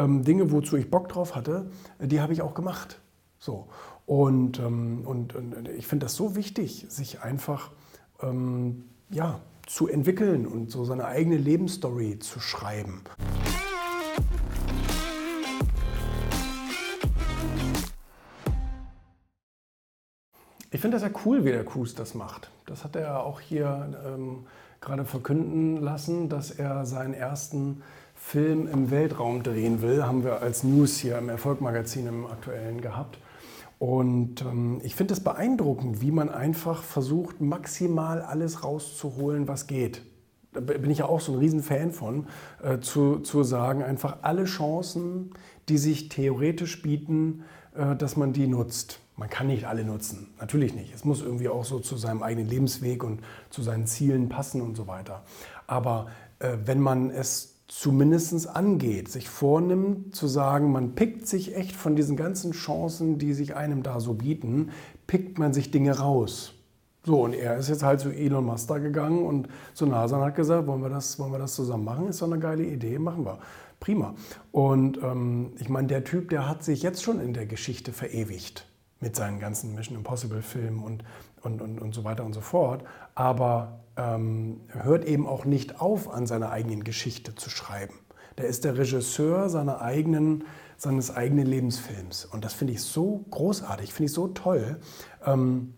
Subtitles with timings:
[0.00, 3.00] ähm, Dinge, wozu ich Bock drauf hatte, die habe ich auch gemacht.
[3.38, 3.68] So.
[4.06, 7.70] Und, ähm, und, und ich finde das so wichtig, sich einfach
[8.22, 13.02] ähm, ja, zu entwickeln und so seine eigene Lebensstory zu schreiben.
[20.72, 22.50] Ich finde das ja cool, wie der Cruz das macht.
[22.66, 24.46] Das hat er auch hier ähm,
[24.80, 27.82] gerade verkünden lassen, dass er seinen ersten
[28.22, 30.04] Film im Weltraum drehen will.
[30.04, 33.18] Haben wir als News hier im Erfolgmagazin im aktuellen gehabt.
[33.80, 40.02] Und ähm, ich finde es beeindruckend, wie man einfach versucht, maximal alles rauszuholen, was geht.
[40.52, 42.26] Da bin ich ja auch so ein Riesenfan von,
[42.62, 45.30] äh, zu, zu sagen, einfach alle Chancen,
[45.68, 47.44] die sich theoretisch bieten,
[47.74, 49.00] äh, dass man die nutzt.
[49.16, 50.94] Man kann nicht alle nutzen, natürlich nicht.
[50.94, 54.76] Es muss irgendwie auch so zu seinem eigenen Lebensweg und zu seinen Zielen passen und
[54.76, 55.24] so weiter.
[55.66, 56.08] Aber
[56.38, 61.94] äh, wenn man es zumindest angeht, sich vornimmt zu sagen, man pickt sich echt von
[61.94, 64.70] diesen ganzen Chancen, die sich einem da so bieten,
[65.06, 66.52] pickt man sich Dinge raus.
[67.04, 70.24] So, und er ist jetzt halt zu Elon Musk da gegangen und zu NASA und
[70.24, 72.08] hat gesagt, wollen wir das, wollen wir das zusammen machen?
[72.08, 73.38] Ist doch eine geile Idee, machen wir.
[73.78, 74.14] Prima.
[74.52, 78.66] Und ähm, ich meine, der Typ, der hat sich jetzt schon in der Geschichte verewigt
[79.00, 81.04] mit seinen ganzen Mission Impossible Filmen und,
[81.42, 82.84] und, und, und so weiter und so fort,
[83.14, 87.94] aber ähm, hört eben auch nicht auf, an seiner eigenen Geschichte zu schreiben.
[88.38, 90.44] Der ist der Regisseur seiner eigenen,
[90.76, 94.78] seines eigenen Lebensfilms und das finde ich so großartig, finde ich so toll.
[95.24, 95.74] Ähm,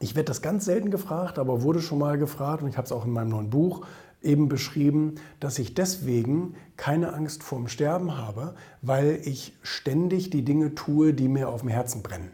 [0.00, 2.92] ich werde das ganz selten gefragt, aber wurde schon mal gefragt und ich habe es
[2.92, 3.86] auch in meinem neuen Buch
[4.22, 10.74] eben beschrieben, dass ich deswegen keine Angst vorm Sterben habe, weil ich ständig die Dinge
[10.74, 12.30] tue, die mir auf dem Herzen brennen.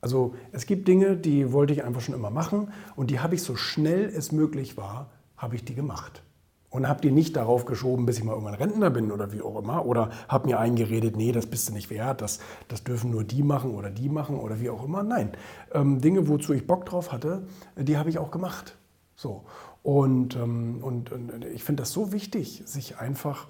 [0.00, 3.42] Also es gibt Dinge, die wollte ich einfach schon immer machen und die habe ich
[3.42, 6.22] so schnell es möglich war, habe ich die gemacht.
[6.70, 9.58] Und habe die nicht darauf geschoben, bis ich mal irgendwann Rentner bin oder wie auch
[9.58, 9.84] immer.
[9.86, 13.42] Oder habe mir eingeredet, nee, das bist du nicht wert, das, das dürfen nur die
[13.42, 15.02] machen oder die machen oder wie auch immer.
[15.02, 15.32] Nein,
[15.72, 17.42] ähm, Dinge, wozu ich Bock drauf hatte,
[17.76, 18.76] die habe ich auch gemacht.
[19.16, 19.42] So.
[19.82, 23.48] Und, ähm, und, und ich finde das so wichtig, sich einfach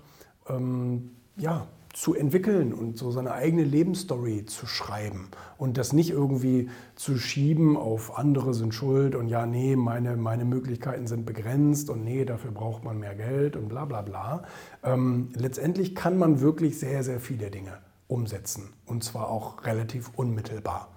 [0.49, 5.29] ähm, ja, zu entwickeln und so seine eigene Lebensstory zu schreiben
[5.59, 10.45] und das nicht irgendwie zu schieben auf andere sind schuld und ja, nee, meine, meine
[10.45, 14.45] Möglichkeiten sind begrenzt und nee, dafür braucht man mehr Geld und bla bla bla.
[14.85, 20.89] Ähm, letztendlich kann man wirklich sehr, sehr viele Dinge umsetzen und zwar auch relativ unmittelbar.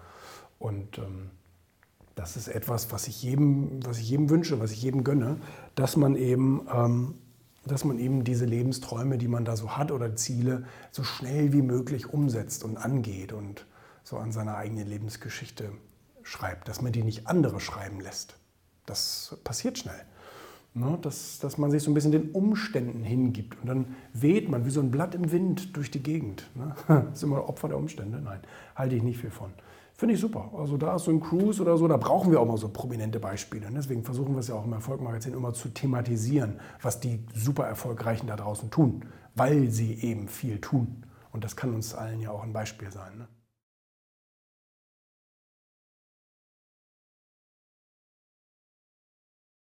[0.59, 1.31] Und ähm,
[2.15, 5.37] das ist etwas, was ich, jedem, was ich jedem wünsche, was ich jedem gönne,
[5.73, 7.15] dass man eben ähm,
[7.65, 11.61] dass man eben diese Lebensträume, die man da so hat oder Ziele, so schnell wie
[11.61, 13.65] möglich umsetzt und angeht und
[14.03, 15.71] so an seiner eigenen Lebensgeschichte
[16.23, 18.35] schreibt, dass man die nicht andere schreiben lässt.
[18.85, 20.01] Das passiert schnell.
[20.73, 20.97] Ne?
[21.01, 24.71] Dass, dass man sich so ein bisschen den Umständen hingibt und dann weht man wie
[24.71, 26.49] so ein Blatt im Wind durch die Gegend.
[26.55, 26.75] Ne?
[27.13, 28.19] Ist immer Opfer der Umstände?
[28.19, 28.39] Nein,
[28.75, 29.53] halte ich nicht viel von.
[30.03, 30.51] Finde ich super.
[30.57, 33.21] Also da ist so ein Cruise oder so, da brauchen wir auch mal so prominente
[33.21, 33.67] Beispiele.
[33.67, 37.67] Und deswegen versuchen wir es ja auch im Erfolgmagazin immer zu thematisieren, was die super
[37.67, 41.05] Erfolgreichen da draußen tun, weil sie eben viel tun.
[41.31, 43.17] Und das kann uns allen ja auch ein Beispiel sein.
[43.17, 43.27] Ne?